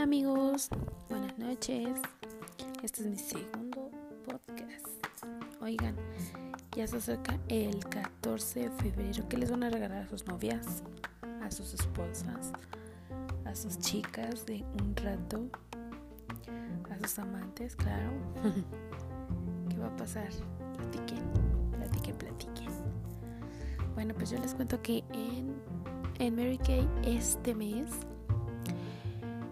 [0.00, 0.70] Amigos,
[1.10, 1.90] buenas noches.
[2.82, 3.90] Este es mi segundo
[4.24, 4.86] podcast.
[5.60, 5.94] Oigan,
[6.74, 9.28] ya se acerca el 14 de febrero.
[9.28, 10.82] ¿Qué les van a regalar a sus novias?
[11.42, 12.50] A sus esposas,
[13.44, 15.50] a sus chicas de un rato,
[16.90, 18.10] a sus amantes, claro.
[19.68, 20.30] ¿Qué va a pasar?
[20.78, 21.22] Platiquen,
[21.72, 22.72] platiquen, platiquen.
[23.92, 25.60] Bueno, pues yo les cuento que en,
[26.18, 27.90] en Mary Kay este mes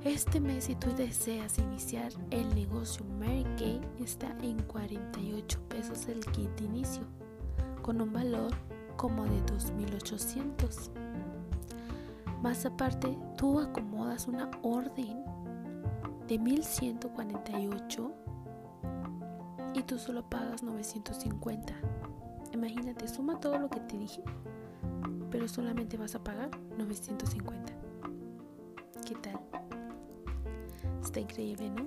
[0.04, 6.24] este mes si tú deseas iniciar el negocio Mary Kay está en 48 pesos el
[6.26, 7.02] kit de inicio,
[7.82, 8.52] con un valor
[8.96, 10.90] como de 2.800.
[12.42, 15.24] Más aparte, tú acomodas una orden
[16.28, 18.12] de 1.148
[19.74, 21.74] y tú solo pagas 950.
[22.52, 24.22] Imagínate, suma todo lo que te dije,
[25.30, 27.72] pero solamente vas a pagar 950.
[29.04, 29.47] ¿Qué tal?
[31.08, 31.86] Está increíble, ¿no?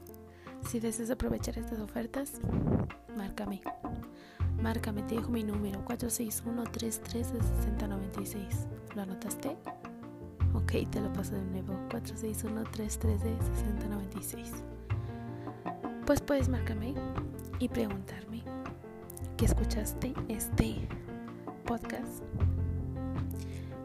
[0.67, 2.41] Si deseas aprovechar estas ofertas,
[3.15, 3.61] márcame.
[4.59, 8.67] Márcame, te dejo mi número 461-33-6096.
[8.95, 9.55] ¿Lo anotaste?
[10.55, 11.75] Ok, te lo paso de nuevo.
[11.89, 14.49] 461-33-6096.
[16.07, 16.95] Pues puedes marcarme
[17.59, 18.41] y preguntarme
[19.37, 20.87] qué escuchaste este
[21.67, 22.23] podcast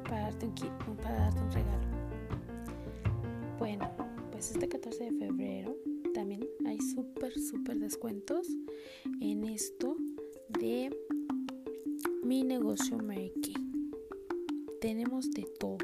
[0.09, 0.55] para darte un,
[0.97, 1.84] para darte un regalo.
[3.59, 4.06] Bueno
[4.37, 5.75] pues este 14 de febrero
[6.12, 8.47] también hay súper, súper descuentos
[9.23, 9.97] en esto
[10.61, 10.95] de
[12.23, 13.55] mi negocio Merky.
[14.78, 15.78] Tenemos de todo.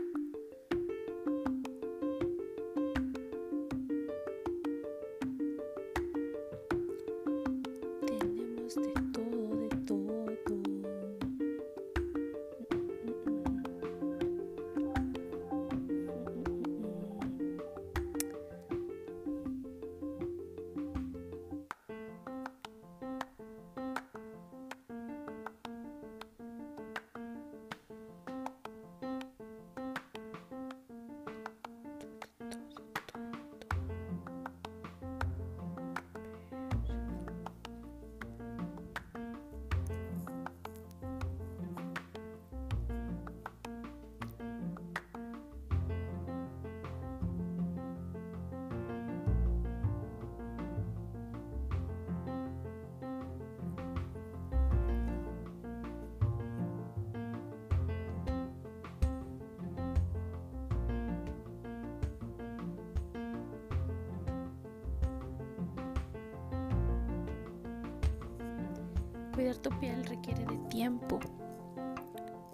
[69.34, 71.19] Cuidar tu piel requiere de tiempo,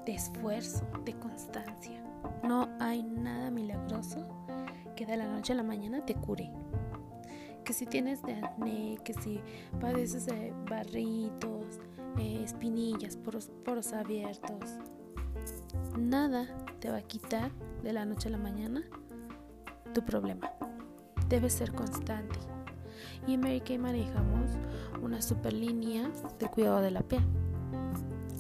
[0.07, 2.03] de esfuerzo, de constancia.
[2.45, 4.27] No hay nada milagroso
[4.95, 6.53] que de la noche a la mañana te cure.
[7.65, 9.41] Que si tienes de acné, que si
[9.81, 11.81] padeces de barritos,
[12.19, 14.79] espinillas, poros, poros abiertos,
[15.99, 16.47] nada
[16.81, 17.51] te va a quitar
[17.83, 18.83] de la noche a la mañana
[19.93, 20.53] tu problema.
[21.29, 22.39] Debes ser constante
[23.27, 24.51] y en Mary Kay manejamos
[25.03, 27.23] una super línea de cuidado de la piel.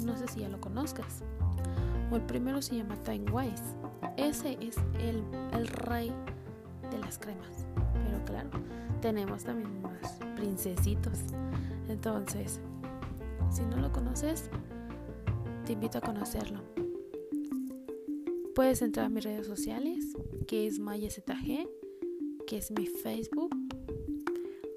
[0.04, 1.22] No sé si ya lo conozcas.
[2.10, 3.62] O el primero se llama Time Wise.
[4.16, 6.12] Ese es el, el rey
[6.90, 7.66] de las cremas.
[8.04, 8.50] Pero claro,
[9.00, 11.18] tenemos también más princesitos.
[11.88, 12.60] Entonces,
[13.50, 14.50] si no lo conoces,
[15.66, 16.60] te invito a conocerlo.
[18.54, 21.68] Puedes entrar a mis redes sociales, que es MayaZG,
[22.46, 23.54] que es mi Facebook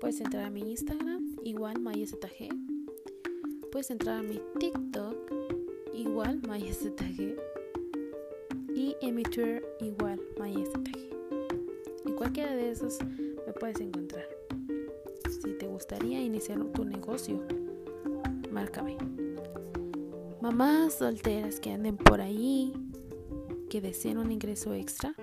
[0.01, 2.49] Puedes entrar a mi Instagram, igual MayaZG.
[3.71, 5.15] Puedes entrar a mi TikTok,
[5.93, 7.37] igual MayaZG.
[8.75, 10.95] Y en mi Twitter, igual MayaZG.
[12.05, 12.99] En cualquiera de esos
[13.45, 14.27] me puedes encontrar.
[15.29, 17.41] Si te gustaría iniciar tu negocio,
[18.51, 18.97] márcame.
[20.41, 22.73] Mamás solteras que anden por ahí,
[23.69, 25.15] que deseen un ingreso extra,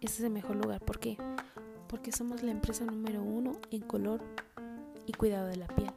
[0.00, 0.80] ese es el mejor lugar.
[0.84, 1.16] ¿Por qué?
[1.94, 4.20] porque somos la empresa número uno en color
[5.06, 5.92] y cuidado de la piel.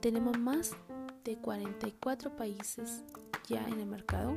[0.00, 0.76] Tenemos más
[1.24, 3.04] de 44 países
[3.48, 4.36] ya en el mercado.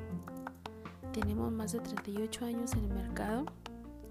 [1.11, 3.45] Tenemos más de 38 años en el mercado.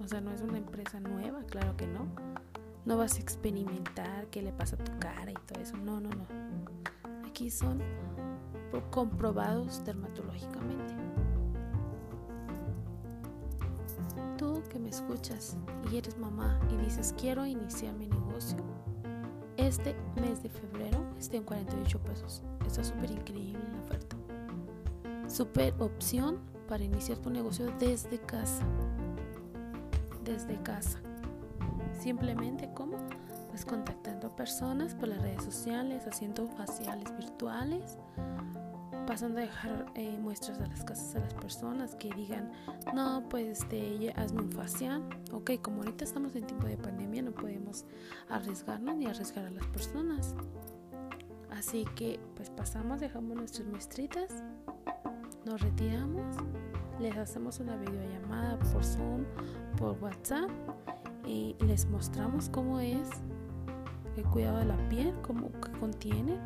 [0.01, 2.07] O sea, no es una empresa nueva, claro que no.
[2.85, 5.77] No vas a experimentar qué le pasa a tu cara y todo eso.
[5.77, 6.27] No, no, no.
[7.27, 7.81] Aquí son
[8.91, 11.03] comprobados dermatológicamente.
[14.73, 15.57] que me escuchas
[15.91, 18.59] y eres mamá y dices quiero iniciar mi negocio,
[19.67, 22.43] este mes de febrero está en 48 pesos.
[22.67, 24.17] Está súper increíble la oferta.
[25.29, 28.65] Súper opción para iniciar tu negocio desde casa.
[30.25, 31.01] Desde casa.
[32.01, 32.97] Simplemente como
[33.51, 37.99] pues contactando personas por las redes sociales, haciendo faciales virtuales,
[39.07, 42.51] pasando a dejar eh, muestras a las casas a las personas que digan,
[42.95, 45.03] no, pues este, hazme un facial.
[45.33, 47.85] Ok, como ahorita estamos en tiempo de pandemia, no podemos
[48.33, 50.35] arriesgarnos ni arriesgar a las personas.
[51.51, 54.43] Así que pues pasamos, dejamos nuestras muestritas,
[55.45, 56.37] nos retiramos,
[56.99, 59.25] les hacemos una videollamada por Zoom,
[59.77, 60.51] por WhatsApp
[61.27, 63.09] y les mostramos cómo es
[64.17, 66.39] el cuidado de la piel, cómo contiene,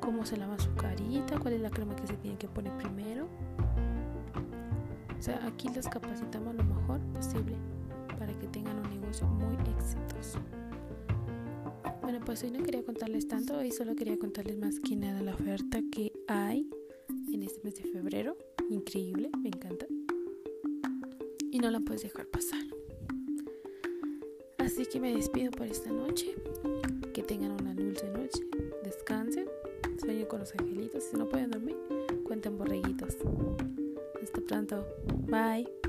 [0.00, 3.28] cómo se lava su carita, cuál es la crema que se tiene que poner primero.
[5.18, 7.56] O sea, aquí les capacitamos lo mejor posible
[8.18, 10.40] para que tengan un negocio muy exitoso.
[12.10, 15.32] Bueno, pues hoy no quería contarles tanto, hoy solo quería contarles más que nada la
[15.32, 16.68] oferta que hay
[17.32, 18.36] en este mes de febrero.
[18.68, 19.86] Increíble, me encanta.
[21.52, 22.64] Y no la puedes dejar pasar.
[24.58, 26.34] Así que me despido por esta noche.
[27.14, 28.44] Que tengan una dulce noche.
[28.82, 29.46] Descansen.
[30.00, 31.04] Sueñen con los angelitos.
[31.04, 31.76] Si no pueden dormir,
[32.24, 33.18] cuenten borreguitos.
[34.20, 34.84] Hasta pronto.
[35.28, 35.79] Bye.